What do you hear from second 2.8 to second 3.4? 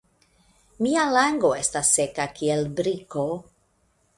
briko.